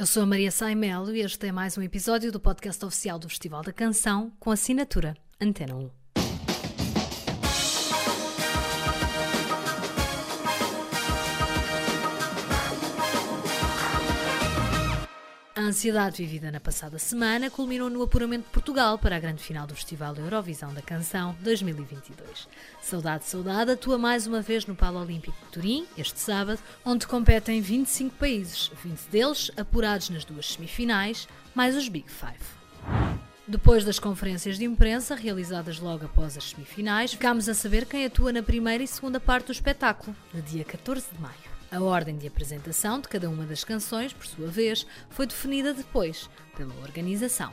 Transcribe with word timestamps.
Eu 0.00 0.06
sou 0.06 0.22
a 0.22 0.26
Maria 0.26 0.50
Saimelo 0.50 1.14
e 1.14 1.20
este 1.20 1.48
é 1.48 1.52
mais 1.52 1.76
um 1.76 1.82
episódio 1.82 2.32
do 2.32 2.40
podcast 2.40 2.82
oficial 2.86 3.18
do 3.18 3.28
Festival 3.28 3.62
da 3.62 3.70
Canção 3.70 4.32
com 4.40 4.50
assinatura 4.50 5.14
Antena 5.38 5.76
1. 5.76 5.99
Ansiedade 15.70 16.24
vivida 16.24 16.50
na 16.50 16.58
passada 16.58 16.98
semana 16.98 17.48
culminou 17.48 17.88
no 17.88 18.02
apuramento 18.02 18.46
de 18.46 18.50
Portugal 18.50 18.98
para 18.98 19.14
a 19.14 19.20
grande 19.20 19.40
final 19.40 19.68
do 19.68 19.74
Festival 19.74 20.16
Eurovisão 20.16 20.74
da 20.74 20.82
Canção 20.82 21.36
2022. 21.42 22.48
Saudade, 22.82 23.24
saudade 23.24 23.70
atua 23.70 23.96
mais 23.96 24.26
uma 24.26 24.42
vez 24.42 24.66
no 24.66 24.74
Palo 24.74 25.00
Olímpico 25.00 25.36
de 25.44 25.52
Turim, 25.52 25.86
este 25.96 26.18
sábado, 26.18 26.60
onde 26.84 27.06
competem 27.06 27.60
25 27.60 28.16
países, 28.16 28.72
20 28.82 29.00
deles 29.10 29.50
apurados 29.56 30.10
nas 30.10 30.24
duas 30.24 30.52
semifinais, 30.54 31.28
mais 31.54 31.76
os 31.76 31.88
Big 31.88 32.10
Five. 32.10 33.20
Depois 33.46 33.84
das 33.84 34.00
conferências 34.00 34.58
de 34.58 34.64
imprensa, 34.64 35.14
realizadas 35.14 35.78
logo 35.78 36.04
após 36.04 36.36
as 36.36 36.50
semifinais, 36.50 37.12
ficámos 37.12 37.48
a 37.48 37.54
saber 37.54 37.86
quem 37.86 38.04
atua 38.04 38.32
na 38.32 38.42
primeira 38.42 38.82
e 38.82 38.88
segunda 38.88 39.20
parte 39.20 39.46
do 39.46 39.52
espetáculo, 39.52 40.16
no 40.34 40.42
dia 40.42 40.64
14 40.64 41.06
de 41.12 41.20
maio. 41.20 41.49
A 41.70 41.80
ordem 41.80 42.18
de 42.18 42.26
apresentação 42.26 43.00
de 43.00 43.08
cada 43.08 43.30
uma 43.30 43.46
das 43.46 43.62
canções, 43.62 44.12
por 44.12 44.26
sua 44.26 44.48
vez, 44.48 44.84
foi 45.08 45.24
definida 45.24 45.72
depois 45.72 46.28
pela 46.56 46.74
organização. 46.82 47.52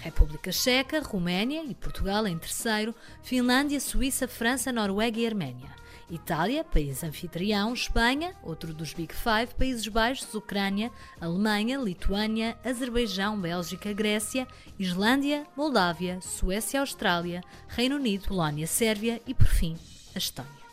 República 0.00 0.52
Checa, 0.52 1.00
Roménia 1.00 1.64
e 1.64 1.74
Portugal 1.74 2.26
em 2.26 2.38
terceiro, 2.38 2.94
Finlândia, 3.22 3.80
Suíça, 3.80 4.28
França, 4.28 4.70
Noruega 4.70 5.18
e 5.18 5.26
Arménia. 5.26 5.78
Itália, 6.10 6.62
país 6.62 7.02
anfitrião, 7.02 7.72
Espanha, 7.72 8.34
outro 8.42 8.72
dos 8.72 8.92
Big 8.94 9.14
Five, 9.14 9.54
Países 9.58 9.88
Baixos, 9.88 10.34
Ucrânia, 10.34 10.90
Alemanha, 11.20 11.78
Lituânia, 11.78 12.56
Azerbaijão, 12.64 13.38
Bélgica, 13.38 13.92
Grécia, 13.92 14.46
Islândia, 14.78 15.46
Moldávia, 15.56 16.20
Suécia, 16.20 16.80
Austrália, 16.80 17.42
Reino 17.66 17.96
Unido, 17.96 18.28
Polónia, 18.28 18.66
Sérvia 18.66 19.20
e, 19.26 19.34
por 19.34 19.46
fim, 19.46 19.76
Estónia. 20.14 20.67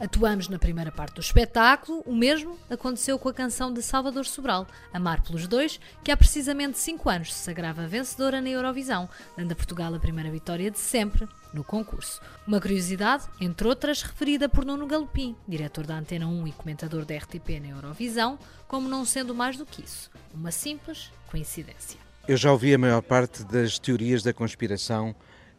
Atuamos 0.00 0.48
na 0.48 0.58
primeira 0.58 0.90
parte 0.90 1.14
do 1.14 1.20
espetáculo, 1.20 2.02
o 2.04 2.14
mesmo 2.14 2.58
aconteceu 2.68 3.18
com 3.18 3.28
a 3.28 3.34
canção 3.34 3.72
de 3.72 3.80
Salvador 3.80 4.26
Sobral, 4.26 4.66
Amar 4.92 5.22
pelos 5.22 5.46
Dois, 5.46 5.78
que 6.02 6.10
há 6.10 6.16
precisamente 6.16 6.78
5 6.78 7.08
anos 7.08 7.32
se 7.32 7.44
sagrava 7.44 7.86
vencedora 7.86 8.40
na 8.40 8.48
Eurovisão, 8.48 9.08
dando 9.36 9.52
a 9.52 9.54
Portugal 9.54 9.94
a 9.94 10.00
primeira 10.00 10.30
vitória 10.30 10.70
de 10.70 10.78
sempre 10.78 11.28
no 11.52 11.62
concurso. 11.62 12.20
Uma 12.46 12.60
curiosidade, 12.60 13.24
entre 13.40 13.68
outras, 13.68 14.02
referida 14.02 14.48
por 14.48 14.64
Nuno 14.64 14.86
Galopim, 14.86 15.36
diretor 15.46 15.86
da 15.86 15.96
Antena 15.96 16.26
1 16.26 16.48
e 16.48 16.52
comentador 16.52 17.04
da 17.04 17.16
RTP 17.16 17.60
na 17.60 17.68
Eurovisão, 17.68 18.38
como 18.66 18.88
não 18.88 19.04
sendo 19.04 19.34
mais 19.34 19.56
do 19.56 19.64
que 19.64 19.82
isso, 19.82 20.10
uma 20.34 20.50
simples 20.50 21.12
coincidência. 21.30 22.00
Eu 22.26 22.36
já 22.36 22.50
ouvi 22.50 22.74
a 22.74 22.78
maior 22.78 23.02
parte 23.02 23.44
das 23.44 23.78
teorias 23.78 24.22
da 24.22 24.32
conspiração 24.32 25.14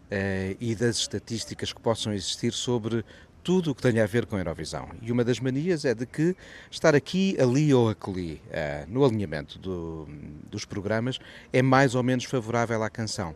eh, 0.09 0.58
e 0.59 0.75
das 0.75 0.97
estatísticas 0.97 1.72
que 1.72 1.80
possam 1.80 2.11
existir 2.11 2.52
sobre 2.52 3.05
tudo 3.46 3.70
o 3.70 3.76
que 3.76 3.82
tenha 3.84 4.04
a 4.04 4.08
ver 4.08 4.26
com 4.26 4.36
a 4.36 4.40
Eurovisão. 4.40 4.90
E 5.04 5.12
uma 5.12 5.24
das 5.24 5.40
manias 5.40 5.86
é 5.86 5.94
de 5.94 6.08
que 6.08 6.36
estar 6.72 6.96
aqui, 6.96 7.38
ali 7.40 7.72
ou 7.72 7.90
acolhi, 7.90 8.42
uh, 8.48 8.92
no 8.92 9.06
alinhamento 9.06 9.60
do, 9.60 10.08
dos 10.50 10.66
programas, 10.66 11.20
é 11.54 11.62
mais 11.62 11.94
ou 11.94 12.02
menos 12.02 12.26
favorável 12.26 12.82
à 12.82 12.90
canção. 12.90 13.36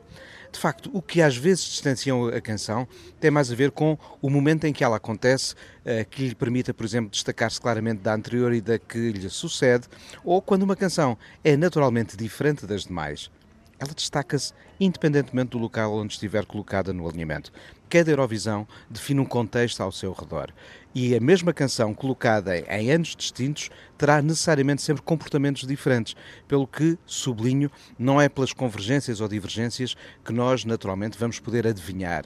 De 0.52 0.58
facto, 0.58 0.90
o 0.92 1.00
que 1.00 1.22
às 1.22 1.38
vezes 1.38 1.64
distancia 1.64 2.12
a 2.36 2.42
canção 2.42 2.88
tem 3.20 3.30
mais 3.30 3.52
a 3.52 3.56
ver 3.56 3.70
com 3.70 4.00
o 4.20 4.32
momento 4.32 4.66
em 4.66 4.74
que 4.74 4.84
ela 4.84 4.98
acontece, 4.98 5.54
uh, 5.54 6.04
que 6.10 6.30
lhe 6.30 6.36
permita, 6.36 6.74
por 6.74 6.88
exemplo, 6.88 7.12
destacar-se 7.12 7.62
claramente 7.62 8.02
da 8.02 8.16
anterior 8.16 8.52
e 8.52 8.62
da 8.62 8.80
que 8.80 9.12
lhe 9.12 9.30
sucede, 9.30 9.88
ou 10.24 10.42
quando 10.42 10.64
uma 10.64 10.76
canção 10.76 11.16
é 11.44 11.56
naturalmente 11.56 12.18
diferente 12.18 12.66
das 12.66 12.86
demais 12.86 13.30
ela 13.80 13.94
destaca-se 13.94 14.53
independentemente 14.80 15.52
do 15.52 15.58
local 15.58 15.94
onde 15.95 16.13
estiver 16.13 16.45
colocada 16.45 16.91
no 16.91 17.08
alinhamento. 17.08 17.52
Cada 17.89 18.11
Eurovisão 18.11 18.67
define 18.89 19.19
um 19.19 19.25
contexto 19.25 19.81
ao 19.81 19.91
seu 19.91 20.12
redor. 20.12 20.53
E 20.94 21.16
a 21.16 21.19
mesma 21.19 21.53
canção 21.53 21.94
colocada 21.94 22.57
em 22.57 22.91
anos 22.91 23.16
distintos 23.16 23.69
terá 23.97 24.22
necessariamente 24.22 24.81
sempre 24.81 25.01
comportamentos 25.01 25.68
diferentes, 25.68 26.16
pelo 26.47 26.68
que, 26.68 26.97
sublinho, 27.06 27.72
não 27.97 28.22
é 28.22 28.28
pelas 28.29 28.53
convergências 28.53 29.22
ou 29.22 29.28
divergências 29.28 29.95
que 30.23 30.34
nós 30.34 30.66
naturalmente 30.66 31.18
vamos 31.18 31.39
poder 31.39 31.66
adivinhar 31.66 32.25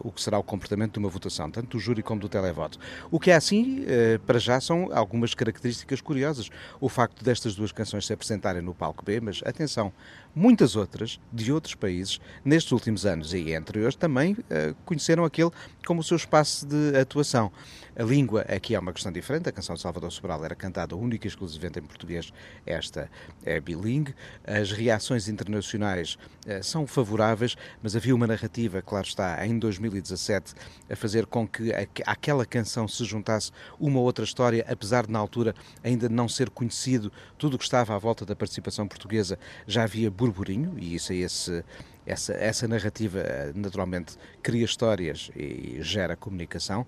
o 0.00 0.10
que 0.10 0.20
será 0.20 0.38
o 0.38 0.42
comportamento 0.42 0.94
de 0.94 0.98
uma 0.98 1.08
votação, 1.08 1.50
tanto 1.50 1.76
do 1.76 1.78
júri 1.78 2.02
como 2.02 2.20
do 2.20 2.28
televoto. 2.28 2.78
O 3.10 3.18
que 3.18 3.30
é 3.30 3.34
assim, 3.34 3.80
uh, 3.80 4.18
para 4.20 4.38
já, 4.38 4.60
são 4.60 4.90
algumas 4.92 5.34
características 5.34 6.00
curiosas. 6.00 6.50
O 6.80 6.88
facto 6.88 7.24
destas 7.24 7.54
duas 7.54 7.72
canções 7.72 8.06
se 8.06 8.12
apresentarem 8.12 8.62
no 8.62 8.74
palco 8.74 9.04
B, 9.04 9.20
mas 9.20 9.42
atenção, 9.44 9.92
muitas 10.34 10.76
outras, 10.76 11.20
de 11.32 11.52
outros 11.52 11.74
países, 11.74 12.20
nestes 12.44 12.72
últimos 12.72 13.06
anos 13.06 13.34
e 13.34 13.54
anteriores, 13.54 13.96
também 13.96 14.32
uh, 14.32 14.74
conheceram 14.84 15.24
aquele 15.24 15.50
como 15.86 16.00
o 16.00 16.04
seu 16.04 16.16
espaço 16.16 16.66
de 16.66 16.96
atuação. 16.98 17.50
A 17.94 18.02
língua 18.02 18.42
aqui 18.42 18.74
é 18.74 18.78
uma 18.78 18.92
questão 18.92 19.12
diferente, 19.12 19.48
a 19.48 19.52
canção 19.52 19.74
de 19.74 19.82
Salvador 19.82 20.10
Sobral 20.10 20.42
era 20.44 20.54
cantada 20.54 20.96
única 20.96 21.26
e 21.26 21.28
exclusivamente 21.28 21.78
em 21.78 21.82
português, 21.82 22.32
esta 22.64 23.10
é 23.44 23.60
bilingue. 23.60 24.14
As 24.46 24.72
reações 24.72 25.28
internacionais 25.28 26.16
são 26.62 26.86
favoráveis, 26.86 27.54
mas 27.82 27.94
havia 27.94 28.14
uma 28.14 28.26
narrativa, 28.26 28.80
claro 28.80 29.06
está, 29.06 29.46
em 29.46 29.58
2017, 29.78 30.54
a 30.90 30.96
fazer 30.96 31.26
com 31.26 31.46
que 31.46 31.72
aquela 32.06 32.44
canção 32.44 32.86
se 32.86 33.04
juntasse 33.04 33.50
uma 33.78 34.00
outra 34.00 34.24
história, 34.24 34.64
apesar 34.68 35.06
de 35.06 35.12
na 35.12 35.18
altura 35.18 35.54
ainda 35.82 36.08
não 36.08 36.28
ser 36.28 36.50
conhecido 36.50 37.12
tudo 37.38 37.54
o 37.54 37.58
que 37.58 37.64
estava 37.64 37.94
à 37.94 37.98
volta 37.98 38.24
da 38.24 38.36
participação 38.36 38.86
portuguesa, 38.86 39.38
já 39.66 39.84
havia 39.84 40.10
burburinho, 40.10 40.74
e 40.78 40.94
isso 40.94 41.12
é 41.12 41.16
esse 41.16 41.64
essa, 42.06 42.32
essa 42.32 42.66
narrativa 42.66 43.20
eh, 43.20 43.52
naturalmente 43.54 44.16
cria 44.42 44.64
histórias 44.64 45.30
e 45.36 45.78
gera 45.80 46.16
comunicação. 46.16 46.82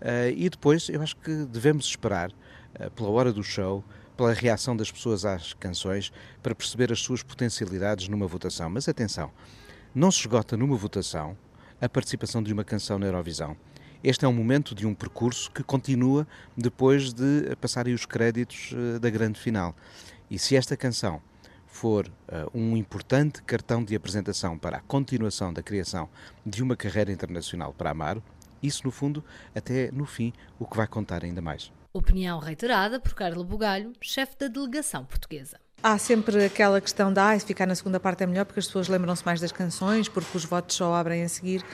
Uh, 0.00 0.30
e 0.34 0.48
depois 0.48 0.88
eu 0.88 1.00
acho 1.02 1.16
que 1.16 1.44
devemos 1.46 1.86
esperar 1.86 2.30
uh, 2.30 2.90
pela 2.92 3.10
hora 3.10 3.32
do 3.32 3.42
show, 3.42 3.84
pela 4.16 4.32
reação 4.32 4.76
das 4.76 4.90
pessoas 4.90 5.24
às 5.24 5.52
canções, 5.54 6.12
para 6.42 6.54
perceber 6.54 6.92
as 6.92 7.00
suas 7.00 7.22
potencialidades 7.22 8.08
numa 8.08 8.26
votação. 8.26 8.68
Mas 8.70 8.88
atenção, 8.88 9.30
não 9.94 10.10
se 10.10 10.20
esgota 10.20 10.56
numa 10.56 10.76
votação 10.76 11.36
a 11.82 11.88
participação 11.88 12.40
de 12.40 12.52
uma 12.52 12.62
canção 12.62 12.96
na 12.96 13.06
Eurovisão. 13.06 13.56
Este 14.04 14.24
é 14.24 14.28
um 14.28 14.32
momento 14.32 14.72
de 14.72 14.86
um 14.86 14.94
percurso 14.94 15.50
que 15.50 15.64
continua 15.64 16.26
depois 16.56 17.12
de 17.12 17.54
passarem 17.60 17.92
os 17.92 18.06
créditos 18.06 18.72
da 19.00 19.10
grande 19.10 19.38
final. 19.38 19.74
E 20.30 20.38
se 20.38 20.56
esta 20.56 20.76
canção 20.76 21.20
for 21.66 22.06
uh, 22.06 22.48
um 22.54 22.76
importante 22.76 23.42
cartão 23.42 23.82
de 23.82 23.96
apresentação 23.96 24.56
para 24.56 24.76
a 24.76 24.80
continuação 24.80 25.52
da 25.52 25.62
criação 25.62 26.08
de 26.46 26.62
uma 26.62 26.76
carreira 26.76 27.10
internacional 27.10 27.72
para 27.72 27.90
Amaro, 27.90 28.22
isso, 28.62 28.82
no 28.84 28.92
fundo, 28.92 29.24
até 29.54 29.90
no 29.90 30.06
fim, 30.06 30.32
o 30.58 30.66
que 30.66 30.76
vai 30.76 30.86
contar 30.86 31.24
ainda 31.24 31.42
mais. 31.42 31.72
Opinião 31.92 32.38
reiterada 32.38 33.00
por 33.00 33.14
Carla 33.14 33.42
Bugalho, 33.42 33.92
chefe 34.00 34.36
da 34.38 34.46
delegação 34.46 35.04
portuguesa. 35.04 35.58
Há 35.84 35.98
sempre 35.98 36.44
aquela 36.44 36.80
questão 36.80 37.12
de 37.12 37.18
ah, 37.18 37.36
ficar 37.40 37.66
na 37.66 37.74
segunda 37.74 37.98
parte 37.98 38.22
é 38.22 38.26
melhor 38.26 38.44
porque 38.44 38.60
as 38.60 38.66
pessoas 38.66 38.86
lembram-se 38.86 39.26
mais 39.26 39.40
das 39.40 39.50
canções, 39.50 40.08
porque 40.08 40.36
os 40.36 40.44
votos 40.44 40.76
só 40.76 40.94
abrem 40.94 41.24
a 41.24 41.28
seguir. 41.28 41.64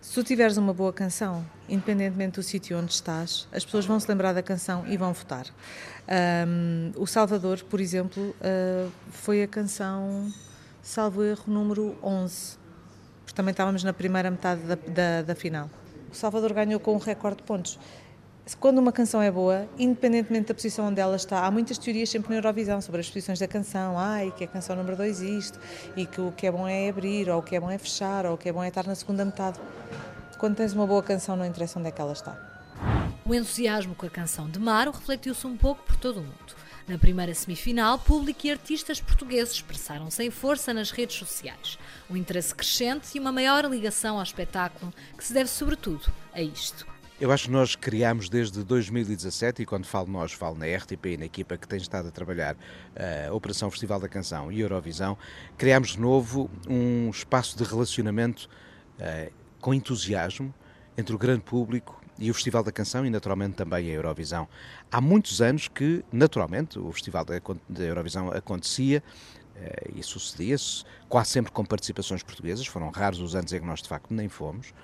Se 0.00 0.14
tu 0.14 0.24
tiveres 0.24 0.56
uma 0.56 0.74
boa 0.74 0.92
canção, 0.92 1.46
independentemente 1.68 2.40
do 2.40 2.42
sítio 2.42 2.76
onde 2.76 2.92
estás, 2.92 3.46
as 3.52 3.64
pessoas 3.64 3.86
vão 3.86 4.00
se 4.00 4.08
lembrar 4.08 4.32
da 4.32 4.42
canção 4.42 4.84
e 4.88 4.96
vão 4.96 5.12
votar. 5.12 5.46
Um, 6.48 6.90
o 6.96 7.06
Salvador, 7.06 7.62
por 7.70 7.80
exemplo, 7.80 8.34
uh, 8.40 8.90
foi 9.12 9.44
a 9.44 9.46
canção, 9.46 10.28
salvo 10.82 11.22
erro, 11.22 11.44
número 11.46 11.96
11, 12.02 12.58
porque 13.24 13.36
também 13.36 13.52
estávamos 13.52 13.84
na 13.84 13.92
primeira 13.92 14.28
metade 14.28 14.60
da, 14.62 14.74
da, 14.74 15.22
da 15.22 15.34
final. 15.36 15.70
O 16.10 16.16
Salvador 16.16 16.52
ganhou 16.52 16.80
com 16.80 16.96
um 16.96 16.98
recorde 16.98 17.36
de 17.36 17.42
pontos 17.44 17.78
quando 18.58 18.78
uma 18.78 18.90
canção 18.90 19.22
é 19.22 19.30
boa, 19.30 19.68
independentemente 19.78 20.48
da 20.48 20.54
posição 20.54 20.86
onde 20.86 21.00
ela 21.00 21.14
está, 21.14 21.46
há 21.46 21.50
muitas 21.50 21.78
teorias 21.78 22.10
sempre 22.10 22.30
na 22.30 22.36
Eurovisão 22.36 22.80
sobre 22.80 23.00
as 23.00 23.08
posições 23.08 23.38
da 23.38 23.46
canção. 23.46 23.96
Ai, 23.96 24.32
que 24.36 24.44
a 24.44 24.48
canção 24.48 24.74
número 24.74 24.96
2 24.96 25.20
isto, 25.20 25.60
e 25.96 26.04
que 26.04 26.20
o 26.20 26.32
que 26.32 26.46
é 26.46 26.50
bom 26.50 26.66
é 26.66 26.88
abrir, 26.88 27.30
ou 27.30 27.38
o 27.38 27.42
que 27.42 27.54
é 27.54 27.60
bom 27.60 27.70
é 27.70 27.78
fechar, 27.78 28.26
ou 28.26 28.34
o 28.34 28.38
que 28.38 28.48
é 28.48 28.52
bom 28.52 28.62
é 28.62 28.68
estar 28.68 28.86
na 28.86 28.94
segunda 28.94 29.24
metade. 29.24 29.60
Quando 30.38 30.56
tens 30.56 30.72
uma 30.72 30.86
boa 30.86 31.02
canção, 31.02 31.36
não 31.36 31.46
interessa 31.46 31.78
onde 31.78 31.88
é 31.88 31.92
que 31.92 32.00
ela 32.00 32.12
está. 32.12 32.36
O 33.24 33.32
entusiasmo 33.32 33.94
com 33.94 34.06
a 34.06 34.10
canção 34.10 34.50
de 34.50 34.58
Maro 34.58 34.90
refletiu-se 34.90 35.46
um 35.46 35.56
pouco 35.56 35.84
por 35.84 35.94
todo 35.96 36.18
o 36.18 36.22
mundo. 36.22 36.62
Na 36.88 36.98
primeira 36.98 37.32
semifinal, 37.32 37.96
público 37.96 38.44
e 38.44 38.50
artistas 38.50 39.00
portugueses 39.00 39.54
expressaram-se 39.54 40.20
em 40.20 40.30
força 40.30 40.74
nas 40.74 40.90
redes 40.90 41.16
sociais. 41.16 41.78
Um 42.10 42.16
interesse 42.16 42.52
crescente 42.52 43.06
e 43.14 43.20
uma 43.20 43.30
maior 43.30 43.64
ligação 43.66 44.16
ao 44.16 44.22
espetáculo, 44.24 44.92
que 45.16 45.22
se 45.22 45.32
deve 45.32 45.48
sobretudo 45.48 46.12
a 46.34 46.42
isto 46.42 46.91
eu 47.22 47.30
acho 47.30 47.44
que 47.44 47.52
nós 47.52 47.76
criámos 47.76 48.28
desde 48.28 48.64
2017, 48.64 49.62
e 49.62 49.64
quando 49.64 49.86
falo 49.86 50.08
nós, 50.10 50.32
falo 50.32 50.56
na 50.58 50.66
RTP 50.66 51.06
e 51.06 51.16
na 51.16 51.24
equipa 51.24 51.56
que 51.56 51.68
tem 51.68 51.78
estado 51.78 52.08
a 52.08 52.10
trabalhar 52.10 52.56
a 52.96 53.30
uh, 53.30 53.36
Operação 53.36 53.70
Festival 53.70 54.00
da 54.00 54.08
Canção 54.08 54.50
e 54.50 54.58
Eurovisão, 54.58 55.16
criámos 55.56 55.90
de 55.90 56.00
novo 56.00 56.50
um 56.68 57.08
espaço 57.10 57.56
de 57.56 57.62
relacionamento 57.62 58.50
uh, 58.98 59.32
com 59.60 59.72
entusiasmo 59.72 60.52
entre 60.98 61.14
o 61.14 61.18
grande 61.18 61.42
público 61.42 62.02
e 62.18 62.28
o 62.28 62.34
Festival 62.34 62.64
da 62.64 62.72
Canção 62.72 63.06
e 63.06 63.10
naturalmente 63.10 63.54
também 63.54 63.88
a 63.88 63.92
Eurovisão. 63.92 64.48
Há 64.90 65.00
muitos 65.00 65.40
anos 65.40 65.68
que, 65.68 66.04
naturalmente, 66.10 66.76
o 66.76 66.90
Festival 66.90 67.24
da 67.24 67.84
Eurovisão 67.84 68.32
acontecia 68.32 69.00
eh, 69.54 69.92
e 69.94 70.02
sucedia-se, 70.02 70.82
quase 71.08 71.30
sempre 71.30 71.52
com 71.52 71.64
participações 71.64 72.24
portuguesas, 72.24 72.66
foram 72.66 72.90
raros 72.90 73.20
os 73.20 73.36
anos 73.36 73.52
em 73.52 73.60
que 73.60 73.66
nós 73.66 73.80
de 73.80 73.88
facto 73.88 74.12
nem 74.12 74.28
fomos, 74.28 74.74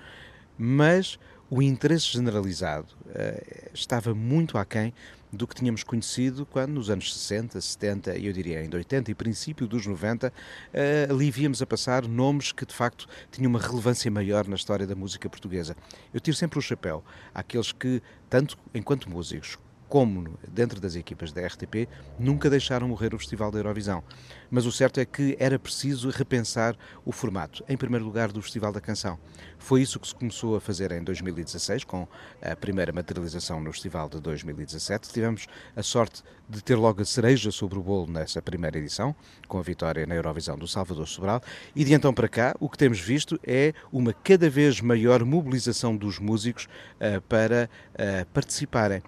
mas 0.57 1.19
o 1.49 1.61
interesse 1.61 2.05
generalizado 2.05 2.93
uh, 3.07 3.69
estava 3.73 4.13
muito 4.13 4.57
aquém 4.57 4.93
do 5.31 5.47
que 5.47 5.55
tínhamos 5.55 5.83
conhecido 5.83 6.45
quando, 6.45 6.73
nos 6.73 6.89
anos 6.89 7.13
60, 7.13 7.59
70 7.59 8.17
e 8.17 8.25
eu 8.27 8.33
diria 8.33 8.59
ainda 8.59 8.77
80 8.77 9.11
e 9.11 9.15
princípio 9.15 9.67
dos 9.67 9.85
90, 9.85 10.27
uh, 10.27 11.11
ali 11.11 11.31
víamos 11.31 11.61
a 11.61 11.65
passar 11.65 12.07
nomes 12.07 12.51
que 12.51 12.65
de 12.65 12.73
facto 12.73 13.07
tinham 13.31 13.49
uma 13.49 13.59
relevância 13.59 14.09
maior 14.11 14.47
na 14.47 14.55
história 14.55 14.85
da 14.85 14.95
música 14.95 15.29
portuguesa. 15.29 15.75
Eu 16.13 16.19
tiro 16.19 16.37
sempre 16.37 16.59
o 16.59 16.61
chapéu 16.61 17.03
àqueles 17.33 17.71
que, 17.71 18.01
tanto 18.29 18.57
enquanto 18.73 19.09
músicos 19.09 19.57
como 19.89 20.37
dentro 20.47 20.79
das 20.79 20.95
equipas 20.95 21.33
da 21.33 21.45
RTP, 21.45 21.89
nunca 22.19 22.49
deixaram 22.49 22.87
morrer 22.87 23.13
o 23.15 23.17
Festival 23.17 23.51
da 23.51 23.57
Eurovisão. 23.57 24.03
Mas 24.49 24.65
o 24.65 24.71
certo 24.71 24.99
é 24.99 25.05
que 25.05 25.35
era 25.39 25.57
preciso 25.57 26.09
repensar 26.09 26.75
o 27.03 27.11
formato, 27.11 27.63
em 27.67 27.75
primeiro 27.75 28.05
lugar, 28.05 28.31
do 28.31 28.41
Festival 28.41 28.71
da 28.71 28.79
Canção. 28.79 29.19
Foi 29.57 29.81
isso 29.81 29.99
que 29.99 30.07
se 30.07 30.15
começou 30.15 30.55
a 30.55 30.61
fazer 30.61 30.91
em 30.91 31.03
2016, 31.03 31.83
com 31.83 32.07
a 32.41 32.55
primeira 32.55 32.93
materialização 32.93 33.59
no 33.59 33.71
Festival 33.73 34.07
de 34.07 34.19
2017. 34.21 35.11
Tivemos 35.11 35.47
a 35.75 35.81
sorte 35.81 36.23
de 36.47 36.63
ter 36.63 36.75
logo 36.75 37.01
a 37.01 37.05
cereja 37.05 37.51
sobre 37.51 37.77
o 37.77 37.81
bolo 37.81 38.11
nessa 38.11 38.41
primeira 38.41 38.77
edição, 38.77 39.15
com 39.47 39.57
a 39.57 39.61
vitória 39.61 40.05
na 40.05 40.15
Eurovisão 40.15 40.57
do 40.57 40.67
Salvador 40.67 41.07
Sobral. 41.07 41.41
E 41.75 41.83
de 41.83 41.93
então 41.93 42.13
para 42.13 42.29
cá, 42.29 42.55
o 42.59 42.69
que 42.69 42.77
temos 42.77 42.99
visto 42.99 43.39
é 43.43 43.73
uma 43.91 44.13
cada 44.13 44.49
vez 44.49 44.81
maior 44.81 45.23
mobilização 45.25 45.95
dos 45.95 46.19
músicos 46.19 46.65
uh, 46.65 47.21
para 47.21 47.69
uh, 47.93 48.25
participarem 48.33 49.01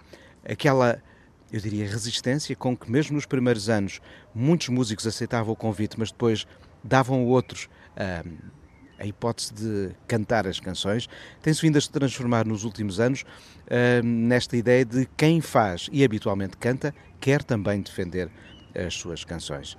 aquela, 0.44 1.02
eu 1.52 1.60
diria, 1.60 1.86
resistência 1.86 2.54
com 2.56 2.76
que, 2.76 2.90
mesmo 2.90 3.14
nos 3.14 3.26
primeiros 3.26 3.68
anos, 3.68 4.00
muitos 4.34 4.68
músicos 4.68 5.06
aceitavam 5.06 5.52
o 5.52 5.56
convite, 5.56 5.98
mas 5.98 6.10
depois 6.10 6.46
davam 6.82 7.20
a 7.20 7.24
outros 7.24 7.68
uh, 7.96 8.52
a 8.98 9.06
hipótese 9.06 9.52
de 9.52 9.90
cantar 10.06 10.46
as 10.46 10.60
canções, 10.60 11.08
tem-se 11.42 11.60
vindo 11.60 11.76
a 11.76 11.80
se 11.80 11.90
transformar 11.90 12.46
nos 12.46 12.62
últimos 12.62 13.00
anos 13.00 13.22
uh, 13.22 14.04
nesta 14.04 14.56
ideia 14.56 14.84
de 14.84 15.08
quem 15.16 15.40
faz 15.40 15.88
e 15.92 16.04
habitualmente 16.04 16.56
canta, 16.56 16.94
quer 17.20 17.42
também 17.42 17.80
defender 17.80 18.30
as 18.74 18.94
suas 18.94 19.24
canções 19.24 19.76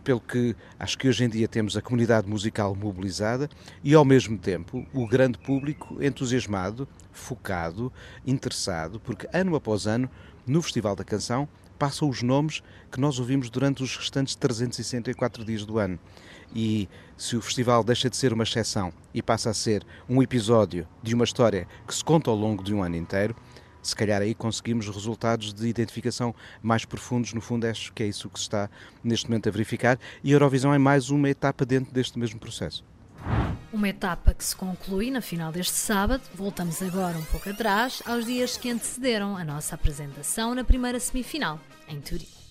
pelo 0.00 0.20
que 0.20 0.54
acho 0.78 0.98
que 0.98 1.08
hoje 1.08 1.24
em 1.24 1.28
dia 1.28 1.48
temos 1.48 1.76
a 1.76 1.82
comunidade 1.82 2.28
musical 2.28 2.74
mobilizada 2.74 3.48
e, 3.82 3.94
ao 3.94 4.04
mesmo 4.04 4.36
tempo, 4.38 4.86
o 4.92 5.06
grande 5.06 5.38
público 5.38 6.02
entusiasmado, 6.02 6.88
focado, 7.12 7.92
interessado, 8.26 9.00
porque 9.00 9.28
ano 9.32 9.56
após 9.56 9.86
ano, 9.86 10.10
no 10.46 10.62
Festival 10.62 10.94
da 10.94 11.04
Canção, 11.04 11.48
passam 11.78 12.08
os 12.08 12.22
nomes 12.22 12.62
que 12.90 13.00
nós 13.00 13.18
ouvimos 13.18 13.50
durante 13.50 13.82
os 13.82 13.96
restantes 13.96 14.34
364 14.34 15.44
dias 15.44 15.64
do 15.64 15.78
ano. 15.78 15.98
E 16.54 16.88
se 17.16 17.36
o 17.36 17.42
festival 17.42 17.82
deixa 17.82 18.08
de 18.08 18.16
ser 18.16 18.32
uma 18.32 18.44
exceção 18.44 18.92
e 19.12 19.20
passa 19.20 19.50
a 19.50 19.54
ser 19.54 19.84
um 20.08 20.22
episódio 20.22 20.86
de 21.02 21.14
uma 21.14 21.24
história 21.24 21.66
que 21.86 21.94
se 21.94 22.04
conta 22.04 22.30
ao 22.30 22.36
longo 22.36 22.62
de 22.62 22.72
um 22.72 22.82
ano 22.82 22.96
inteiro, 22.96 23.36
se 23.86 23.96
calhar 23.96 24.22
aí 24.22 24.34
conseguimos 24.34 24.88
resultados 24.88 25.52
de 25.52 25.66
identificação 25.68 26.34
mais 26.62 26.84
profundos, 26.84 27.32
no 27.32 27.40
fundo 27.40 27.66
acho 27.66 27.92
que 27.92 28.02
é 28.02 28.06
isso 28.06 28.28
que 28.28 28.38
se 28.38 28.44
está 28.44 28.68
neste 29.02 29.28
momento 29.28 29.48
a 29.48 29.52
verificar 29.52 29.98
e 30.22 30.30
a 30.30 30.34
Eurovisão 30.34 30.72
é 30.72 30.78
mais 30.78 31.10
uma 31.10 31.28
etapa 31.28 31.64
dentro 31.64 31.92
deste 31.92 32.18
mesmo 32.18 32.38
processo. 32.38 32.84
Uma 33.72 33.88
etapa 33.88 34.32
que 34.32 34.44
se 34.44 34.54
conclui 34.54 35.10
na 35.10 35.20
final 35.20 35.52
deste 35.52 35.74
sábado. 35.74 36.22
Voltamos 36.34 36.80
agora 36.82 37.18
um 37.18 37.24
pouco 37.24 37.50
atrás, 37.50 38.02
aos 38.06 38.24
dias 38.24 38.56
que 38.56 38.70
antecederam 38.70 39.36
a 39.36 39.44
nossa 39.44 39.74
apresentação 39.74 40.54
na 40.54 40.64
primeira 40.64 40.98
semifinal, 41.00 41.60
em 41.88 42.00
Turim. 42.00 42.45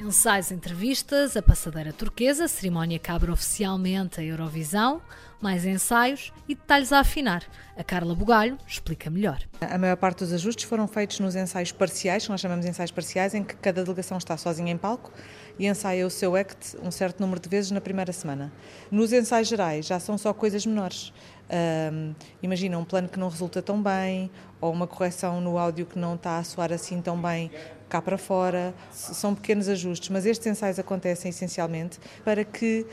Ensaios, 0.00 0.52
entrevistas, 0.52 1.36
a 1.36 1.42
passadeira 1.42 1.92
turquesa, 1.92 2.44
a 2.44 2.48
cerimónia 2.48 2.98
que 3.00 3.10
abre 3.10 3.32
oficialmente 3.32 4.20
a 4.20 4.24
Eurovisão, 4.24 5.02
mais 5.40 5.66
ensaios 5.66 6.32
e 6.48 6.54
detalhes 6.54 6.92
a 6.92 7.00
afinar. 7.00 7.42
A 7.76 7.82
Carla 7.82 8.14
Bugalho 8.14 8.56
explica 8.66 9.10
melhor. 9.10 9.40
A 9.60 9.76
maior 9.76 9.96
parte 9.96 10.20
dos 10.20 10.32
ajustes 10.32 10.64
foram 10.64 10.86
feitos 10.86 11.18
nos 11.18 11.34
ensaios 11.34 11.72
parciais, 11.72 12.24
que 12.24 12.30
nós 12.30 12.40
chamamos 12.40 12.64
de 12.64 12.70
ensaios 12.70 12.92
parciais, 12.92 13.34
em 13.34 13.42
que 13.42 13.56
cada 13.56 13.82
delegação 13.82 14.18
está 14.18 14.36
sozinha 14.36 14.72
em 14.72 14.78
palco 14.78 15.12
e 15.58 15.66
ensaia 15.66 16.06
o 16.06 16.10
seu 16.10 16.36
act 16.36 16.76
um 16.82 16.90
certo 16.90 17.20
número 17.20 17.40
de 17.40 17.48
vezes 17.48 17.70
na 17.70 17.80
primeira 17.80 18.12
semana. 18.12 18.52
Nos 18.90 19.12
ensaios 19.12 19.48
gerais 19.48 19.86
já 19.86 19.98
são 19.98 20.16
só 20.16 20.32
coisas 20.32 20.64
menores. 20.64 21.12
Um, 21.50 22.14
imagina 22.42 22.78
um 22.78 22.84
plano 22.84 23.08
que 23.08 23.18
não 23.18 23.28
resulta 23.28 23.62
tão 23.62 23.82
bem, 23.82 24.30
ou 24.60 24.72
uma 24.72 24.86
correção 24.86 25.40
no 25.40 25.56
áudio 25.56 25.86
que 25.86 25.98
não 25.98 26.14
está 26.14 26.38
a 26.38 26.44
soar 26.44 26.72
assim 26.72 27.00
tão 27.00 27.20
bem 27.20 27.50
cá 27.88 28.02
para 28.02 28.18
fora. 28.18 28.74
São 28.90 29.34
pequenos 29.34 29.68
ajustes, 29.68 30.08
mas 30.10 30.26
estes 30.26 30.46
ensaios 30.46 30.78
acontecem 30.78 31.30
essencialmente 31.30 31.98
para 32.24 32.44
que 32.44 32.86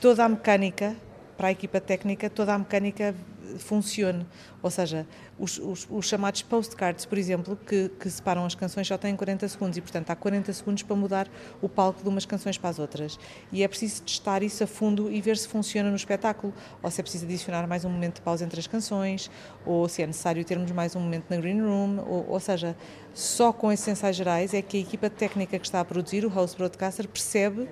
toda 0.00 0.24
a 0.24 0.28
mecânica, 0.28 0.96
para 1.36 1.48
a 1.48 1.52
equipa 1.52 1.80
técnica, 1.80 2.28
toda 2.28 2.54
a 2.54 2.58
mecânica 2.58 3.14
funcione. 3.58 4.26
Ou 4.62 4.70
seja, 4.70 5.06
os, 5.38 5.58
os, 5.58 5.86
os 5.90 6.06
chamados 6.06 6.42
postcards, 6.42 7.04
por 7.04 7.18
exemplo, 7.18 7.56
que, 7.66 7.88
que, 8.00 8.10
separam 8.10 8.44
as 8.44 8.54
canções 8.54 8.86
só 8.86 8.98
têm 8.98 9.14
40 9.14 9.46
segundos 9.48 9.76
e, 9.76 9.80
portanto, 9.80 10.10
há 10.10 10.16
40 10.16 10.52
segundos 10.52 10.82
para 10.82 10.96
mudar 10.96 11.28
o 11.62 11.68
palco 11.68 12.02
de 12.02 12.08
umas 12.08 12.26
canções 12.26 12.58
para 12.58 12.70
as 12.70 12.78
outras. 12.78 13.18
E 13.52 13.62
é 13.62 13.68
preciso 13.68 14.02
testar 14.02 14.42
isso 14.42 14.64
a 14.64 14.66
fundo 14.66 15.10
e 15.10 15.20
ver 15.20 15.36
se 15.36 15.46
funciona 15.46 15.90
no 15.90 15.96
espetáculo, 15.96 16.52
ou 16.82 16.90
se 16.90 17.00
é 17.00 17.02
preciso 17.02 17.24
adicionar 17.24 17.66
mais 17.66 17.84
um 17.84 17.90
momento 17.90 18.16
de 18.16 18.22
pausa 18.22 18.44
entre 18.44 18.58
as 18.58 18.66
canções, 18.66 19.30
ou 19.64 19.88
se 19.88 20.02
é 20.02 20.06
necessário 20.06 20.44
termos 20.44 20.70
mais 20.72 20.96
um 20.96 21.00
momento 21.00 21.26
na 21.30 21.36
green 21.36 21.60
room, 21.60 21.98
ou, 22.06 22.26
ou 22.30 22.40
seja, 22.40 22.76
só 23.14 23.52
com 23.52 23.70
esses 23.70 23.86
ensaios 23.86 24.16
gerais 24.16 24.52
é 24.52 24.62
que 24.62 24.76
a 24.76 24.80
equipa 24.80 25.08
técnica 25.08 25.58
que 25.58 25.66
está 25.66 25.80
a 25.80 25.84
produzir, 25.84 26.24
o 26.24 26.28
host 26.28 26.56
broadcaster, 26.56 27.08
percebe 27.08 27.68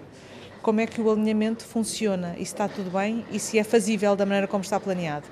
como 0.65 0.81
é 0.81 0.87
que 0.87 0.99
o 0.99 1.11
alinhamento 1.11 1.63
funciona 1.63 2.35
e 2.39 2.47
se 2.47 2.55
está 2.55 2.67
tudo 2.67 2.91
bem 2.91 3.23
e 3.31 3.39
se 3.39 3.59
é 3.59 3.65
fazível 3.65 4.17
da 4.17 4.25
maneira 4.25 4.47
como 4.47 4.65
está 4.65 4.81
planeado. 4.81 5.29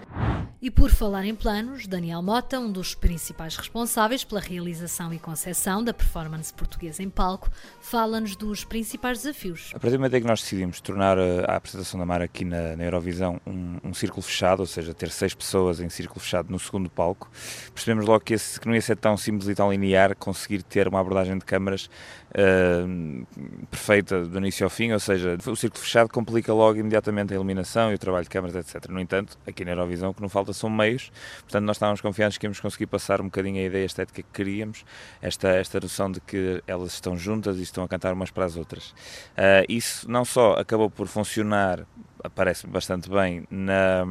E 0.63 0.71
por 0.71 0.91
falar 0.91 1.25
em 1.25 1.35
planos, 1.35 1.89
Daniel 1.89 2.23
Mota, 2.23 2.61
um 2.61 2.71
dos 2.71 2.95
principais 2.95 3.57
responsáveis 3.57 4.23
pela 4.23 4.41
realização 4.41 5.13
e 5.13 5.19
concepção 5.19 5.83
da 5.83 5.93
performance 5.93 6.55
portuguesa 6.55 7.03
em 7.03 7.11
palco, 7.11 7.51
fala-nos 7.81 8.37
dos 8.37 8.63
principais 8.63 9.19
desafios. 9.19 9.73
A 9.75 9.81
partir 9.81 9.97
do 9.97 9.99
momento 9.99 10.15
em 10.15 10.21
que 10.21 10.27
nós 10.29 10.41
decidimos 10.41 10.81
tornar 10.81 11.19
eh, 11.19 11.45
a 11.49 11.57
apresentação 11.57 11.99
da 11.99 12.07
Mar 12.07 12.23
aqui 12.23 12.45
na, 12.45 12.77
na 12.77 12.85
Eurovisão 12.85 13.41
um, 13.45 13.79
um, 13.83 13.93
círculo 13.93 14.23
fechado, 14.23 14.61
ou 14.61 14.67
seja, 14.67 14.95
ter 14.95 15.11
seis 15.11 15.35
pessoas 15.35 15.81
em 15.81 15.89
círculo 15.89 16.21
fechado 16.21 16.49
no 16.49 16.61
segundo 16.61 16.89
palco, 16.89 17.29
percebemos 17.75 18.07
logo 18.07 18.21
que, 18.21 18.35
esse, 18.35 18.61
que 18.61 18.69
não 18.69 18.75
ia 18.77 18.83
ser 18.83 18.97
tão 18.97 19.17
simples 19.17 19.49
e 19.49 19.57
tão 19.57 19.69
linear 19.69 20.15
conseguir 20.15 20.63
ter 20.63 20.87
uma 20.87 21.01
abordagem 21.01 21.37
de 21.39 21.45
câmaras 21.45 21.91
uh, 22.31 23.27
perfeita 23.69 24.25
do 24.25 24.39
início 24.39 24.63
ao 24.63 24.71
fim, 24.71 24.93
ou 24.93 25.01
seja, 25.01 25.37
o 25.45 25.57
círculo 25.57 25.83
fechado 25.83 26.09
complica 26.09 26.55
logo 26.55 26.79
imediatamente 26.79 27.33
a 27.33 27.35
iluminação 27.35 27.91
e 27.91 27.97
o 27.97 27.99
trabalho 27.99 28.23
de 28.23 28.31
câmaras, 28.31 28.55
etc. 28.55 28.89
No 28.89 29.01
entanto, 29.01 29.37
aqui 29.45 29.65
na 29.65 29.73
Eurovisão 29.73 30.11
o 30.11 30.15
que 30.15 30.23
não 30.23 30.29
falta 30.29 30.52
são 30.57 30.71
meios, 30.71 31.11
portanto 31.41 31.65
nós 31.65 31.77
estávamos 31.77 32.01
confiantes 32.01 32.39
que 32.39 32.47
íamos 32.47 32.61
conseguir 32.61 32.87
passar 32.87 33.21
um 33.21 33.25
bocadinho 33.25 33.59
a 33.61 33.65
ideia 33.65 33.85
estética 33.85 34.23
que 34.23 34.29
queríamos, 34.33 34.85
esta, 35.21 35.49
esta 35.49 35.81
noção 35.81 36.11
de 36.11 36.21
que 36.21 36.63
elas 36.67 36.93
estão 36.95 37.17
juntas 37.17 37.59
e 37.59 37.63
estão 37.63 37.85
a 37.85 37.89
cantar 37.89 38.13
umas 38.13 38.31
para 38.31 38.45
as 38.45 38.57
outras. 38.57 38.91
Uh, 39.33 39.65
isso 39.69 40.11
não 40.11 40.25
só 40.25 40.55
acabou 40.55 40.91
por 40.91 41.07
funcionar 41.07 41.87
aparece 42.23 42.67
bastante 42.67 43.09
bem 43.11 43.45
na, 43.51 44.05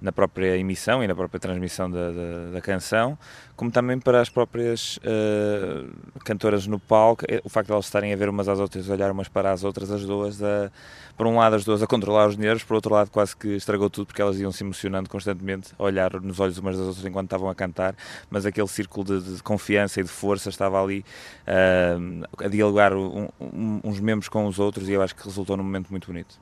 na 0.00 0.12
própria 0.12 0.56
emissão 0.56 1.02
e 1.02 1.06
na 1.06 1.14
própria 1.14 1.40
transmissão 1.40 1.90
da, 1.90 2.10
da, 2.10 2.50
da 2.52 2.60
canção, 2.60 3.18
como 3.56 3.70
também 3.70 3.98
para 3.98 4.20
as 4.20 4.30
próprias 4.30 4.98
uh, 4.98 6.20
cantoras 6.24 6.66
no 6.66 6.78
palco, 6.78 7.24
o 7.44 7.48
facto 7.48 7.66
de 7.66 7.72
elas 7.72 7.84
estarem 7.84 8.12
a 8.12 8.16
ver 8.16 8.28
umas 8.28 8.48
às 8.48 8.58
outras, 8.58 8.88
olhar 8.88 9.10
umas 9.10 9.28
para 9.28 9.52
as 9.52 9.64
outras, 9.64 9.90
as 9.90 10.02
duas, 10.02 10.42
a, 10.42 10.70
por 11.16 11.26
um 11.26 11.36
lado 11.36 11.56
as 11.56 11.64
duas 11.64 11.82
a 11.82 11.86
controlar 11.86 12.26
os 12.26 12.36
nervos, 12.36 12.64
por 12.64 12.74
outro 12.74 12.94
lado 12.94 13.10
quase 13.10 13.36
que 13.36 13.48
estragou 13.48 13.90
tudo 13.90 14.06
porque 14.06 14.22
elas 14.22 14.40
iam 14.40 14.50
se 14.50 14.64
emocionando 14.64 15.10
constantemente, 15.10 15.74
a 15.78 15.82
olhar 15.82 16.18
nos 16.20 16.40
olhos 16.40 16.56
umas 16.56 16.76
das 16.78 16.86
outras 16.86 17.04
enquanto 17.04 17.26
estavam 17.26 17.50
a 17.50 17.54
cantar, 17.54 17.94
mas 18.30 18.46
aquele 18.46 18.68
círculo 18.68 19.04
de, 19.04 19.36
de 19.36 19.42
confiança 19.42 20.00
e 20.00 20.02
de 20.02 20.08
força 20.08 20.48
estava 20.48 20.82
ali 20.82 21.04
uh, 21.46 22.44
a 22.44 22.48
dialogar 22.48 22.94
um, 22.94 23.28
um, 23.38 23.80
uns 23.84 24.00
membros 24.00 24.28
com 24.28 24.46
os 24.46 24.58
outros 24.58 24.88
e 24.88 24.92
eu 24.92 25.02
acho 25.02 25.14
que 25.14 25.22
resultou 25.22 25.56
num 25.56 25.64
momento 25.64 25.90
muito 25.90 26.06
bonito. 26.06 26.40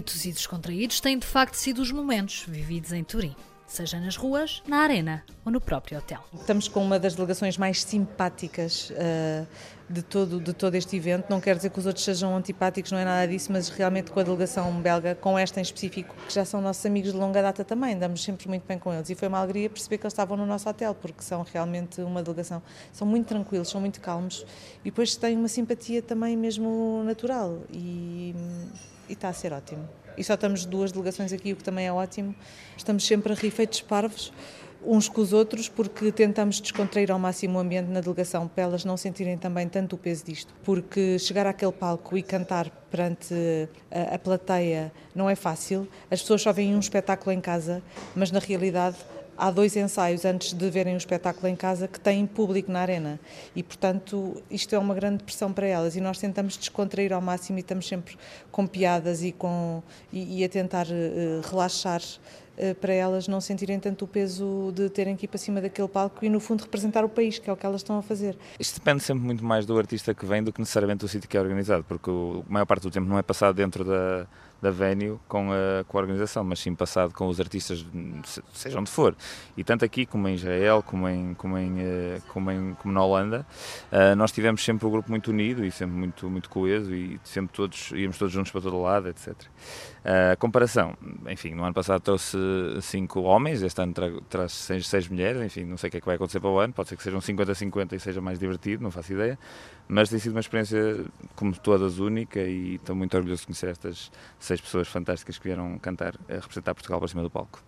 Bonitos 0.00 0.24
e 0.24 0.32
descontraídos 0.32 0.98
têm 0.98 1.18
de 1.18 1.26
facto 1.26 1.56
sido 1.56 1.82
os 1.82 1.92
momentos 1.92 2.44
vividos 2.48 2.90
em 2.90 3.04
Turim 3.04 3.36
seja 3.70 4.00
nas 4.00 4.16
ruas, 4.16 4.62
na 4.66 4.78
arena 4.78 5.22
ou 5.44 5.52
no 5.52 5.60
próprio 5.60 5.98
hotel. 5.98 6.18
Estamos 6.34 6.66
com 6.66 6.82
uma 6.82 6.98
das 6.98 7.14
delegações 7.14 7.56
mais 7.56 7.84
simpáticas 7.84 8.90
uh, 8.90 9.46
de, 9.88 10.02
todo, 10.02 10.40
de 10.40 10.52
todo 10.52 10.74
este 10.74 10.96
evento. 10.96 11.30
Não 11.30 11.40
quer 11.40 11.54
dizer 11.54 11.70
que 11.70 11.78
os 11.78 11.86
outros 11.86 12.04
sejam 12.04 12.34
antipáticos, 12.34 12.90
não 12.90 12.98
é 12.98 13.04
nada 13.04 13.28
disso, 13.28 13.52
mas 13.52 13.68
realmente 13.68 14.10
com 14.10 14.18
a 14.18 14.24
delegação 14.24 14.72
belga, 14.80 15.14
com 15.14 15.38
esta 15.38 15.60
em 15.60 15.62
específico, 15.62 16.12
que 16.26 16.34
já 16.34 16.44
são 16.44 16.60
nossos 16.60 16.84
amigos 16.84 17.12
de 17.12 17.16
longa 17.16 17.40
data 17.40 17.64
também, 17.64 17.96
damos 17.96 18.24
sempre 18.24 18.48
muito 18.48 18.66
bem 18.66 18.76
com 18.76 18.92
eles. 18.92 19.08
E 19.08 19.14
foi 19.14 19.28
uma 19.28 19.38
alegria 19.38 19.70
perceber 19.70 19.98
que 19.98 20.04
eles 20.04 20.14
estavam 20.14 20.36
no 20.36 20.46
nosso 20.46 20.68
hotel, 20.68 20.92
porque 20.92 21.22
são 21.22 21.44
realmente 21.44 22.00
uma 22.00 22.24
delegação. 22.24 22.60
São 22.92 23.06
muito 23.06 23.28
tranquilos, 23.28 23.68
são 23.68 23.80
muito 23.80 24.00
calmos 24.00 24.44
e 24.80 24.90
depois 24.90 25.14
têm 25.14 25.36
uma 25.36 25.48
simpatia 25.48 26.02
também 26.02 26.36
mesmo 26.36 27.04
natural. 27.04 27.60
E, 27.72 28.34
e 29.10 29.14
está 29.14 29.28
a 29.28 29.32
ser 29.32 29.52
ótimo. 29.52 29.86
E 30.16 30.22
só 30.22 30.34
estamos 30.34 30.64
duas 30.64 30.92
delegações 30.92 31.32
aqui, 31.32 31.52
o 31.52 31.56
que 31.56 31.64
também 31.64 31.86
é 31.86 31.92
ótimo. 31.92 32.34
Estamos 32.76 33.06
sempre 33.06 33.32
a 33.32 33.36
rir 33.36 33.50
feitos 33.50 33.80
parvos, 33.80 34.32
uns 34.84 35.08
com 35.08 35.20
os 35.20 35.32
outros, 35.32 35.68
porque 35.68 36.12
tentamos 36.12 36.60
descontrair 36.60 37.10
ao 37.10 37.18
máximo 37.18 37.58
o 37.58 37.60
ambiente 37.60 37.88
na 37.88 38.00
delegação, 38.00 38.46
para 38.48 38.64
elas 38.64 38.84
não 38.84 38.96
sentirem 38.96 39.36
também 39.36 39.68
tanto 39.68 39.96
o 39.96 39.98
peso 39.98 40.24
disto. 40.24 40.54
Porque 40.62 41.18
chegar 41.18 41.46
àquele 41.46 41.72
palco 41.72 42.16
e 42.16 42.22
cantar 42.22 42.70
perante 42.90 43.34
a, 43.90 44.14
a 44.14 44.18
plateia 44.18 44.92
não 45.14 45.28
é 45.28 45.34
fácil. 45.34 45.88
As 46.10 46.20
pessoas 46.20 46.42
só 46.42 46.52
veem 46.52 46.74
um 46.74 46.80
espetáculo 46.80 47.32
em 47.32 47.40
casa, 47.40 47.82
mas 48.14 48.30
na 48.30 48.38
realidade 48.38 48.96
há 49.40 49.50
dois 49.50 49.74
ensaios 49.74 50.26
antes 50.26 50.52
de 50.52 50.70
verem 50.70 50.94
o 50.94 50.98
espetáculo 50.98 51.48
em 51.48 51.56
casa 51.56 51.88
que 51.88 51.98
têm 51.98 52.26
público 52.26 52.70
na 52.70 52.80
arena 52.80 53.18
e 53.56 53.62
portanto 53.62 54.40
isto 54.50 54.74
é 54.74 54.78
uma 54.78 54.94
grande 54.94 55.24
pressão 55.24 55.50
para 55.50 55.66
elas 55.66 55.96
e 55.96 56.00
nós 56.00 56.18
tentamos 56.18 56.58
descontrair 56.58 57.10
ao 57.10 57.22
máximo 57.22 57.58
e 57.58 57.62
estamos 57.62 57.88
sempre 57.88 58.18
com 58.52 58.66
piadas 58.66 59.22
e 59.22 59.32
com 59.32 59.82
e, 60.12 60.40
e 60.40 60.44
a 60.44 60.48
tentar 60.48 60.86
uh, 60.86 61.48
relaxar 61.50 62.02
uh, 62.02 62.74
para 62.74 62.92
elas 62.92 63.26
não 63.26 63.40
sentirem 63.40 63.80
tanto 63.80 64.04
o 64.04 64.08
peso 64.08 64.72
de 64.74 64.90
terem 64.90 65.16
que 65.16 65.24
ir 65.24 65.28
para 65.28 65.38
cima 65.38 65.58
daquele 65.58 65.88
palco 65.88 66.22
e 66.22 66.28
no 66.28 66.38
fundo 66.38 66.60
representar 66.60 67.02
o 67.02 67.08
país 67.08 67.38
que 67.38 67.48
é 67.48 67.52
o 67.52 67.56
que 67.56 67.64
elas 67.64 67.80
estão 67.80 67.96
a 67.96 68.02
fazer. 68.02 68.36
Isto 68.58 68.78
depende 68.78 69.02
sempre 69.02 69.24
muito 69.24 69.42
mais 69.42 69.64
do 69.64 69.78
artista 69.78 70.12
que 70.12 70.26
vem 70.26 70.42
do 70.42 70.52
que 70.52 70.60
necessariamente 70.60 71.00
do 71.00 71.08
sítio 71.08 71.26
que 71.26 71.36
é 71.38 71.40
organizado 71.40 71.82
porque 71.84 72.10
a 72.10 72.52
maior 72.52 72.66
parte 72.66 72.82
do 72.82 72.90
tempo 72.90 73.08
não 73.08 73.18
é 73.18 73.22
passado 73.22 73.54
dentro 73.54 73.84
da 73.84 74.26
da 74.60 74.70
venue 74.70 75.18
com 75.26 75.50
a, 75.52 75.84
com 75.84 75.98
a 75.98 76.00
organização, 76.00 76.44
mas 76.44 76.58
sim 76.58 76.74
passado 76.74 77.12
com 77.14 77.26
os 77.26 77.40
artistas, 77.40 77.84
seja 78.52 78.78
onde 78.78 78.90
for. 78.90 79.14
E 79.56 79.64
tanto 79.64 79.84
aqui 79.84 80.04
como 80.04 80.28
em 80.28 80.34
Israel, 80.34 80.82
como, 80.82 81.08
em, 81.08 81.34
como, 81.34 81.56
em, 81.56 81.80
eh, 81.80 82.20
como, 82.28 82.50
em, 82.50 82.74
como 82.74 82.92
na 82.92 83.02
Holanda, 83.02 83.46
uh, 83.90 84.14
nós 84.16 84.32
tivemos 84.32 84.64
sempre 84.64 84.86
um 84.86 84.90
grupo 84.90 85.10
muito 85.10 85.30
unido 85.30 85.64
e 85.64 85.70
sempre 85.70 85.96
muito, 85.96 86.28
muito 86.28 86.50
coeso 86.50 86.94
e 86.94 87.18
sempre 87.24 87.54
todos, 87.54 87.90
íamos 87.92 88.18
todos 88.18 88.32
juntos 88.32 88.52
para 88.52 88.60
todo 88.60 88.80
lado, 88.80 89.08
etc. 89.08 89.34
A 90.04 90.34
uh, 90.34 90.38
comparação, 90.38 90.96
enfim, 91.28 91.54
no 91.54 91.64
ano 91.64 91.74
passado 91.74 92.00
trouxe 92.00 92.38
cinco 92.80 93.20
homens, 93.22 93.62
este 93.62 93.80
ano 93.80 93.92
tra 93.92 94.10
traz 94.28 94.52
seis, 94.52 94.88
seis 94.88 95.08
mulheres, 95.08 95.42
enfim, 95.42 95.64
não 95.64 95.76
sei 95.76 95.88
o 95.88 95.90
que 95.90 95.96
é 95.98 96.00
que 96.00 96.06
vai 96.06 96.16
acontecer 96.16 96.40
para 96.40 96.50
o 96.50 96.58
ano, 96.58 96.72
pode 96.72 96.88
ser 96.88 96.96
que 96.96 97.02
sejam 97.02 97.20
50-50 97.20 97.92
e 97.92 98.00
seja 98.00 98.20
mais 98.20 98.38
divertido, 98.38 98.82
não 98.82 98.90
faço 98.90 99.12
ideia, 99.12 99.38
mas 99.90 100.08
tem 100.08 100.20
sido 100.20 100.32
uma 100.32 100.40
experiência, 100.40 101.04
como 101.34 101.52
todas, 101.58 101.98
única 101.98 102.40
e 102.40 102.76
estou 102.76 102.94
muito 102.94 103.16
orgulhoso 103.16 103.40
de 103.40 103.46
conhecer 103.48 103.70
estas 103.70 104.10
seis 104.38 104.60
pessoas 104.60 104.86
fantásticas 104.86 105.36
que 105.36 105.42
vieram 105.42 105.80
cantar, 105.80 106.14
a 106.28 106.34
representar 106.34 106.74
Portugal 106.74 107.00
para 107.00 107.08
cima 107.08 107.22
do 107.22 107.30
palco. 107.30 107.60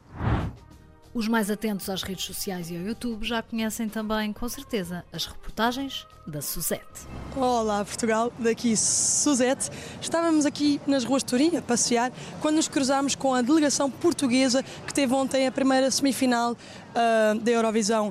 Os 1.12 1.28
mais 1.28 1.50
atentos 1.50 1.90
às 1.90 2.02
redes 2.02 2.24
sociais 2.24 2.70
e 2.70 2.76
ao 2.76 2.82
YouTube 2.82 3.26
já 3.26 3.42
conhecem 3.42 3.86
também, 3.86 4.32
com 4.32 4.48
certeza, 4.48 5.04
as 5.12 5.26
reportagens 5.26 6.06
da 6.26 6.40
Suzette. 6.40 7.06
Olá 7.36 7.84
Portugal, 7.84 8.32
daqui 8.38 8.74
Suzette. 8.76 9.68
Estávamos 10.00 10.46
aqui 10.46 10.80
nas 10.86 11.04
ruas 11.04 11.22
de 11.22 11.28
Turim 11.28 11.56
a 11.56 11.60
passear 11.60 12.12
quando 12.40 12.56
nos 12.56 12.68
cruzámos 12.68 13.14
com 13.14 13.34
a 13.34 13.42
delegação 13.42 13.90
portuguesa 13.90 14.62
que 14.86 14.94
teve 14.94 15.12
ontem 15.12 15.46
a 15.46 15.52
primeira 15.52 15.90
semifinal 15.90 16.52
uh, 16.52 17.38
da 17.40 17.50
Eurovisão 17.50 18.10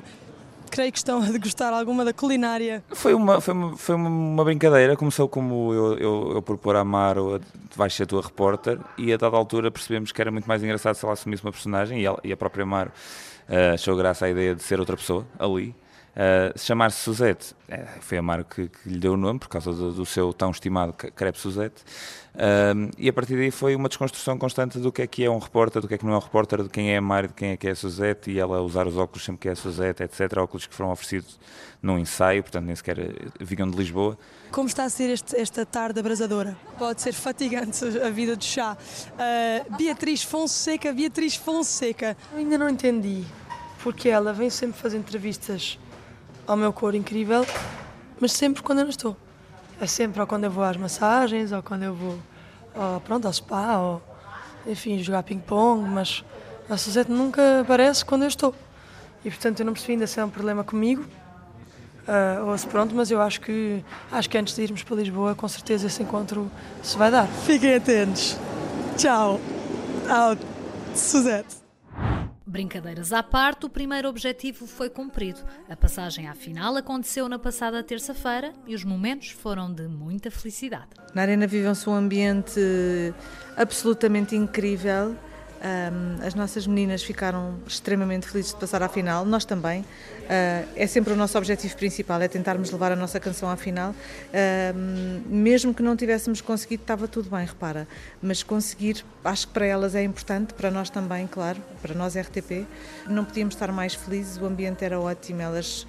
creio 0.72 0.90
que 0.90 0.96
estão 0.96 1.22
a 1.22 1.26
degustar 1.26 1.70
alguma 1.72 2.02
da 2.02 2.14
culinária. 2.14 2.82
Foi 2.88 3.12
uma, 3.12 3.40
foi 3.42 3.52
uma, 3.52 3.76
foi 3.76 3.94
uma 3.94 4.42
brincadeira, 4.42 4.96
começou 4.96 5.28
como 5.28 5.72
eu, 5.74 5.98
eu, 5.98 6.32
eu 6.36 6.42
propor 6.42 6.76
a 6.76 6.82
Mar, 6.82 7.16
vais 7.76 7.92
ser 7.92 8.04
a 8.04 8.06
tua 8.06 8.22
repórter, 8.22 8.78
e 8.96 9.12
a 9.12 9.18
dada 9.18 9.36
altura 9.36 9.70
percebemos 9.70 10.10
que 10.10 10.20
era 10.20 10.30
muito 10.30 10.46
mais 10.46 10.64
engraçado 10.64 10.94
se 10.94 11.04
ela 11.04 11.12
assumisse 11.12 11.44
uma 11.44 11.52
personagem, 11.52 12.00
e, 12.00 12.06
ela, 12.06 12.18
e 12.24 12.32
a 12.32 12.36
própria 12.36 12.64
Mar 12.64 12.88
uh, 12.88 13.74
achou 13.74 13.94
graça 13.94 14.24
a 14.24 14.30
ideia 14.30 14.54
de 14.54 14.62
ser 14.62 14.80
outra 14.80 14.96
pessoa 14.96 15.26
ali. 15.38 15.74
Uh, 16.12 16.58
Chamar-se 16.58 16.98
Suzette, 16.98 17.54
é, 17.66 17.86
foi 18.00 18.18
a 18.18 18.22
Mar 18.22 18.44
que, 18.44 18.68
que, 18.68 18.88
lhe 18.88 18.98
deu 18.98 19.14
o 19.14 19.16
nome, 19.16 19.38
por 19.38 19.48
causa 19.48 19.72
do, 19.72 19.92
do 19.92 20.04
seu 20.04 20.30
tão 20.34 20.50
estimado 20.50 20.92
crepe 20.92 21.38
Suzette. 21.38 21.82
Um, 22.34 22.90
e 22.98 23.08
a 23.08 23.12
partir 23.12 23.34
daí 23.34 23.50
foi 23.50 23.74
uma 23.74 23.88
desconstrução 23.88 24.36
constante 24.36 24.78
do 24.78 24.92
que 24.92 25.02
é 25.02 25.06
que 25.06 25.24
é 25.24 25.30
um 25.30 25.38
repórter, 25.38 25.80
do 25.80 25.88
que 25.88 25.94
é 25.94 25.98
que 25.98 26.04
não 26.04 26.12
é 26.12 26.16
um 26.16 26.20
repórter, 26.20 26.62
de 26.62 26.68
quem 26.68 26.92
é 26.92 26.98
a 26.98 27.00
Mari, 27.00 27.28
de 27.28 27.34
quem 27.34 27.50
é 27.50 27.56
que 27.56 27.66
é 27.66 27.70
a 27.70 27.74
Suzette, 27.74 28.30
e 28.30 28.38
ela 28.38 28.60
usar 28.60 28.86
os 28.86 28.96
óculos 28.98 29.24
sempre 29.24 29.40
que 29.40 29.48
é 29.48 29.52
a 29.52 29.56
Suzette, 29.56 30.02
etc. 30.02 30.36
Óculos 30.36 30.66
que 30.66 30.74
foram 30.74 30.92
oferecidos 30.92 31.40
num 31.82 31.98
ensaio, 31.98 32.42
portanto 32.42 32.66
nem 32.66 32.76
sequer 32.76 32.98
vinham 33.40 33.70
de 33.70 33.76
Lisboa. 33.76 34.18
Como 34.50 34.68
está 34.68 34.84
a 34.84 34.90
ser 34.90 35.08
este, 35.08 35.34
esta 35.34 35.64
tarde 35.64 35.98
abrasadora? 35.98 36.58
Pode 36.78 37.00
ser 37.00 37.14
fatigante 37.14 37.84
a 37.84 38.10
vida 38.10 38.36
de 38.36 38.44
chá. 38.44 38.76
Uh, 39.12 39.76
Beatriz 39.76 40.22
Fonseca, 40.22 40.92
Beatriz 40.92 41.36
Fonseca. 41.36 42.16
Eu 42.32 42.38
ainda 42.38 42.58
não 42.58 42.68
entendi 42.68 43.24
porque 43.82 44.08
ela 44.08 44.32
vem 44.32 44.48
sempre 44.48 44.78
fazer 44.80 44.96
entrevistas 44.96 45.78
ao 46.46 46.56
meu 46.56 46.72
cor 46.72 46.94
incrível, 46.94 47.46
mas 48.20 48.32
sempre 48.32 48.62
quando 48.62 48.80
eu 48.80 48.84
não 48.84 48.90
estou. 48.90 49.16
É 49.80 49.86
sempre 49.86 50.20
ou 50.20 50.26
quando 50.26 50.44
eu 50.44 50.50
vou 50.50 50.64
às 50.64 50.76
massagens, 50.76 51.52
ou 51.52 51.62
quando 51.62 51.82
eu 51.82 51.94
vou 51.94 52.18
ou, 52.74 53.00
pronto, 53.00 53.26
ao 53.26 53.32
spa, 53.32 53.78
ou 53.78 54.02
enfim, 54.66 54.98
jogar 55.02 55.22
ping-pong, 55.22 55.88
mas 55.88 56.24
a 56.68 56.76
Suzette 56.76 57.10
nunca 57.10 57.60
aparece 57.60 58.04
quando 58.04 58.22
eu 58.22 58.28
estou. 58.28 58.54
E 59.24 59.30
portanto 59.30 59.60
eu 59.60 59.66
não 59.66 59.72
percebi 59.72 59.92
ainda 59.94 60.06
se 60.06 60.20
é 60.20 60.24
um 60.24 60.30
problema 60.30 60.64
comigo, 60.64 61.04
uh, 62.08 62.46
ou 62.46 62.58
se 62.58 62.66
pronto, 62.66 62.94
mas 62.94 63.10
eu 63.10 63.20
acho 63.20 63.40
que 63.40 63.84
acho 64.10 64.28
que 64.28 64.38
antes 64.38 64.54
de 64.54 64.62
irmos 64.62 64.82
para 64.82 64.96
Lisboa, 64.96 65.34
com 65.34 65.48
certeza 65.48 65.86
esse 65.86 66.02
encontro 66.02 66.50
se 66.82 66.96
vai 66.96 67.10
dar. 67.10 67.26
Fiquem 67.26 67.74
atentos. 67.74 68.36
Tchau. 68.96 69.40
Out. 70.08 70.44
Suzette. 70.94 71.61
Brincadeiras 72.52 73.14
à 73.14 73.22
parte, 73.22 73.64
o 73.64 73.70
primeiro 73.70 74.06
objetivo 74.06 74.66
foi 74.66 74.90
cumprido. 74.90 75.40
A 75.70 75.74
passagem 75.74 76.28
à 76.28 76.34
final 76.34 76.76
aconteceu 76.76 77.26
na 77.26 77.38
passada 77.38 77.82
terça-feira 77.82 78.52
e 78.66 78.74
os 78.74 78.84
momentos 78.84 79.30
foram 79.30 79.72
de 79.72 79.88
muita 79.88 80.30
felicidade. 80.30 80.88
Na 81.14 81.22
Arena 81.22 81.46
viveu-se 81.46 81.88
um 81.88 81.94
ambiente 81.94 82.60
absolutamente 83.56 84.36
incrível. 84.36 85.16
Um, 85.62 86.26
as 86.26 86.34
nossas 86.34 86.66
meninas 86.66 87.04
ficaram 87.04 87.54
extremamente 87.64 88.26
felizes 88.26 88.52
de 88.52 88.58
passar 88.58 88.82
à 88.82 88.88
final, 88.88 89.24
nós 89.24 89.44
também. 89.44 89.82
Uh, 89.82 90.68
é 90.74 90.86
sempre 90.88 91.12
o 91.12 91.16
nosso 91.16 91.38
objetivo 91.38 91.76
principal, 91.76 92.20
é 92.20 92.26
tentarmos 92.26 92.72
levar 92.72 92.90
a 92.90 92.96
nossa 92.96 93.20
canção 93.20 93.48
à 93.48 93.56
final. 93.56 93.92
Uh, 93.92 95.28
mesmo 95.28 95.72
que 95.72 95.80
não 95.80 95.96
tivéssemos 95.96 96.40
conseguido, 96.40 96.82
estava 96.82 97.06
tudo 97.06 97.30
bem, 97.30 97.46
repara. 97.46 97.86
Mas 98.20 98.42
conseguir, 98.42 99.04
acho 99.24 99.46
que 99.46 99.54
para 99.54 99.64
elas 99.64 99.94
é 99.94 100.02
importante, 100.02 100.52
para 100.52 100.68
nós 100.68 100.90
também, 100.90 101.28
claro, 101.28 101.62
para 101.80 101.94
nós 101.94 102.16
RTP. 102.16 102.66
Não 103.06 103.24
podíamos 103.24 103.54
estar 103.54 103.70
mais 103.70 103.94
felizes, 103.94 104.38
o 104.38 104.46
ambiente 104.46 104.84
era 104.84 104.98
ótimo, 104.98 105.42
elas, 105.42 105.86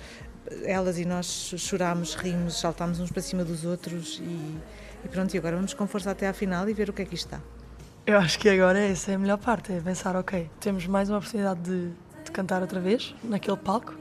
elas 0.65 1.00
e 1.00 1.06
nós 1.06 1.51
chorámos, 1.58 2.13
rimos, 2.13 2.60
saltámos 2.60 3.00
uns 3.00 3.10
para 3.10 3.24
cima 3.24 3.44
dos 3.44 3.65
outros 3.65 4.22
e, 4.24 4.58
e 5.03 5.08
pronto, 5.10 5.34
e 5.34 5.38
agora 5.39 5.56
vamos 5.56 5.74
com 5.74 5.88
força 5.88 6.12
até 6.12 6.27
à 6.27 6.34
final 6.34 6.70
e 6.70 6.74
ver 6.74 6.92
o 6.92 6.94
que 6.94 7.01
é 7.01 7.06
que 7.06 7.15
está. 7.15 7.42
Eu 8.06 8.18
acho 8.18 8.38
que 8.38 8.50
agora 8.50 8.78
essa 8.80 9.14
é 9.14 9.16
a 9.16 9.18
melhor 9.18 9.38
parte, 9.38 9.72
é 9.72 9.80
pensar, 9.80 10.14
ok, 10.18 10.50
temos 10.60 10.86
mais 10.88 11.10
uma 11.10 11.20
oportunidade 11.20 11.62
de, 11.62 11.90
de 12.26 12.32
cantar 12.34 12.62
outra 12.62 12.78
vez, 12.82 13.16
naquele 13.24 13.56
palco, 13.56 13.96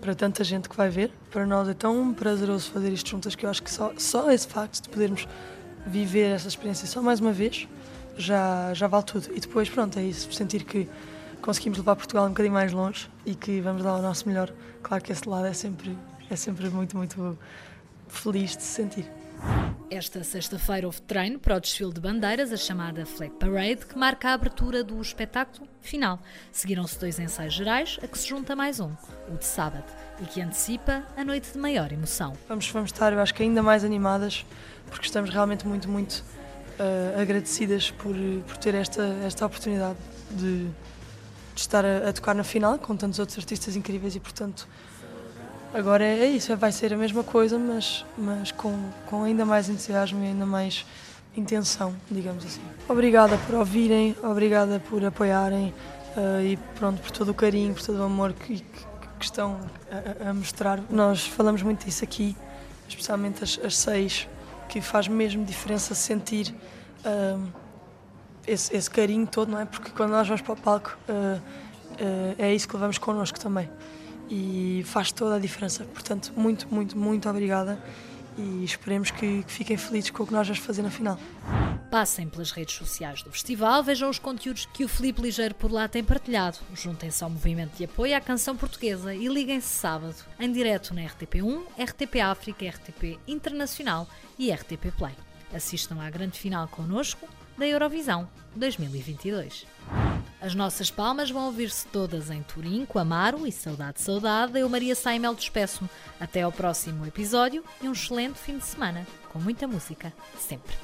para 0.00 0.12
tanta 0.12 0.42
gente 0.42 0.68
que 0.68 0.76
vai 0.76 0.90
ver. 0.90 1.12
Para 1.30 1.46
nós 1.46 1.68
é 1.68 1.72
tão 1.72 2.12
prazeroso 2.12 2.72
fazer 2.72 2.92
isto 2.92 3.10
juntas 3.10 3.36
que 3.36 3.46
eu 3.46 3.50
acho 3.50 3.62
que 3.62 3.70
só, 3.70 3.92
só 3.96 4.28
esse 4.32 4.48
facto 4.48 4.82
de 4.82 4.88
podermos 4.88 5.28
viver 5.86 6.34
essa 6.34 6.48
experiência 6.48 6.88
só 6.88 7.00
mais 7.00 7.20
uma 7.20 7.30
vez 7.30 7.68
já, 8.16 8.74
já 8.74 8.88
vale 8.88 9.04
tudo. 9.04 9.28
E 9.32 9.38
depois, 9.38 9.70
pronto, 9.70 10.00
é 10.00 10.02
isso, 10.02 10.32
sentir 10.32 10.64
que 10.64 10.88
conseguimos 11.40 11.78
levar 11.78 11.94
Portugal 11.94 12.26
um 12.26 12.30
bocadinho 12.30 12.54
mais 12.54 12.72
longe 12.72 13.08
e 13.24 13.36
que 13.36 13.60
vamos 13.60 13.84
dar 13.84 13.94
o 13.94 14.02
nosso 14.02 14.26
melhor. 14.28 14.52
Claro 14.82 15.00
que 15.00 15.12
esse 15.12 15.28
lado 15.28 15.46
é 15.46 15.52
sempre, 15.52 15.96
é 16.28 16.34
sempre 16.34 16.68
muito, 16.70 16.96
muito 16.96 17.38
feliz 18.08 18.56
de 18.56 18.64
se 18.64 18.82
sentir. 18.82 19.23
Esta 19.94 20.24
sexta-feira 20.24 20.88
houve 20.88 21.00
treino 21.02 21.38
para 21.38 21.56
o 21.56 21.60
desfile 21.60 21.92
de 21.92 22.00
bandeiras, 22.00 22.50
a 22.50 22.56
chamada 22.56 23.06
Flag 23.06 23.32
Parade, 23.38 23.86
que 23.86 23.96
marca 23.96 24.30
a 24.30 24.32
abertura 24.32 24.82
do 24.82 25.00
espetáculo 25.00 25.68
final. 25.80 26.18
Seguiram-se 26.50 26.98
dois 26.98 27.20
ensaios 27.20 27.54
gerais, 27.54 28.00
a 28.02 28.08
que 28.08 28.18
se 28.18 28.26
junta 28.28 28.56
mais 28.56 28.80
um, 28.80 28.90
o 29.32 29.38
de 29.38 29.44
sábado, 29.44 29.84
e 30.20 30.24
que 30.26 30.40
antecipa 30.40 31.04
a 31.16 31.22
noite 31.22 31.52
de 31.52 31.58
maior 31.60 31.92
emoção. 31.92 32.32
Vamos, 32.48 32.68
vamos 32.70 32.90
estar, 32.90 33.12
eu 33.12 33.20
acho 33.20 33.32
que 33.32 33.44
ainda 33.44 33.62
mais 33.62 33.84
animadas, 33.84 34.44
porque 34.86 35.06
estamos 35.06 35.30
realmente 35.30 35.64
muito, 35.64 35.88
muito 35.88 36.24
uh, 36.80 37.20
agradecidas 37.20 37.92
por, 37.92 38.16
por 38.48 38.56
ter 38.56 38.74
esta, 38.74 39.04
esta 39.24 39.46
oportunidade 39.46 39.98
de, 40.32 40.64
de 40.64 40.72
estar 41.54 41.84
a, 41.84 42.08
a 42.08 42.12
tocar 42.12 42.34
na 42.34 42.42
final 42.42 42.80
com 42.80 42.96
tantos 42.96 43.20
outros 43.20 43.38
artistas 43.38 43.76
incríveis 43.76 44.16
e, 44.16 44.18
portanto, 44.18 44.66
Agora 45.74 46.04
é 46.04 46.26
isso, 46.26 46.56
vai 46.56 46.70
ser 46.70 46.94
a 46.94 46.96
mesma 46.96 47.24
coisa, 47.24 47.58
mas, 47.58 48.06
mas 48.16 48.52
com, 48.52 48.78
com 49.06 49.24
ainda 49.24 49.44
mais 49.44 49.68
entusiasmo 49.68 50.22
e 50.22 50.28
ainda 50.28 50.46
mais 50.46 50.86
intenção, 51.36 51.92
digamos 52.08 52.46
assim. 52.46 52.60
Obrigada 52.88 53.36
por 53.38 53.56
ouvirem, 53.56 54.14
obrigada 54.22 54.78
por 54.78 55.04
apoiarem 55.04 55.74
uh, 56.16 56.40
e 56.40 56.56
pronto, 56.76 57.02
por 57.02 57.10
todo 57.10 57.30
o 57.30 57.34
carinho, 57.34 57.74
por 57.74 57.82
todo 57.82 57.98
o 57.98 58.04
amor 58.04 58.32
que, 58.34 58.60
que, 58.60 58.86
que 59.18 59.24
estão 59.24 59.58
a, 59.90 60.30
a, 60.30 60.32
mostrar. 60.32 60.80
Nós 60.88 61.26
falamos 61.26 61.60
muito 61.60 61.84
disso 61.84 62.04
aqui, 62.04 62.36
especialmente 62.88 63.42
as, 63.42 63.58
as 63.64 63.76
seis, 63.76 64.28
que 64.68 64.80
faz 64.80 65.08
mesmo 65.08 65.44
diferença 65.44 65.92
sentir 65.92 66.54
uh, 67.04 67.48
esse, 68.46 68.76
esse, 68.76 68.88
carinho 68.88 69.26
todo, 69.26 69.50
não 69.50 69.58
é? 69.58 69.64
Porque 69.64 69.90
quando 69.90 70.10
nós 70.10 70.28
vamos 70.28 70.40
para 70.40 70.52
o 70.52 70.56
palco 70.56 70.96
uh, 71.08 71.42
é 72.38 72.54
isso 72.54 72.68
que 72.68 72.74
levamos 72.74 72.96
connosco 72.96 73.40
também 73.40 73.68
e 74.28 74.82
faz 74.86 75.12
toda 75.12 75.36
a 75.36 75.38
diferença. 75.38 75.84
Portanto, 75.84 76.32
muito, 76.36 76.66
muito, 76.72 76.96
muito 76.96 77.28
obrigada 77.28 77.78
e 78.36 78.64
esperemos 78.64 79.10
que, 79.10 79.42
que 79.44 79.52
fiquem 79.52 79.76
felizes 79.76 80.10
com 80.10 80.22
o 80.22 80.26
que 80.26 80.32
nós 80.32 80.46
vamos 80.46 80.62
fazer 80.62 80.82
na 80.82 80.90
final. 80.90 81.18
Passem 81.90 82.28
pelas 82.28 82.50
redes 82.50 82.74
sociais 82.74 83.22
do 83.22 83.30
festival, 83.30 83.82
vejam 83.82 84.10
os 84.10 84.18
conteúdos 84.18 84.66
que 84.66 84.84
o 84.84 84.88
Felipe 84.88 85.22
Ligeiro 85.22 85.54
por 85.54 85.70
lá 85.70 85.86
tem 85.86 86.02
partilhado. 86.02 86.58
Juntem-se 86.74 87.22
ao 87.22 87.30
movimento 87.30 87.76
de 87.76 87.84
apoio 87.84 88.16
à 88.16 88.20
canção 88.20 88.56
portuguesa 88.56 89.14
e 89.14 89.28
liguem-se 89.28 89.68
sábado, 89.68 90.16
em 90.40 90.50
direto 90.50 90.92
na 90.92 91.02
RTP1, 91.02 91.62
RTP 91.78 92.20
África, 92.20 92.68
RTP 92.68 93.18
Internacional 93.28 94.08
e 94.38 94.52
RTP 94.52 94.90
Play. 94.98 95.14
Assistam 95.54 96.00
à 96.00 96.10
grande 96.10 96.38
final 96.38 96.66
connosco 96.66 97.28
da 97.56 97.66
Eurovisão 97.66 98.28
2022. 98.56 99.66
As 100.44 100.54
nossas 100.54 100.90
palmas 100.90 101.30
vão 101.30 101.46
ouvir-se 101.46 101.86
todas 101.86 102.28
em 102.28 102.42
Turim, 102.42 102.84
com 102.84 102.98
Amaro 102.98 103.46
e 103.46 103.50
Saudade 103.50 104.02
Saudade. 104.02 104.58
Eu, 104.58 104.68
Maria 104.68 104.94
Saimel, 104.94 105.34
despeço-me. 105.34 105.88
Até 106.20 106.42
ao 106.42 106.52
próximo 106.52 107.06
episódio 107.06 107.64
e 107.80 107.88
um 107.88 107.92
excelente 107.92 108.38
fim 108.38 108.58
de 108.58 108.64
semana, 108.66 109.06
com 109.32 109.38
muita 109.38 109.66
música, 109.66 110.12
sempre. 110.38 110.76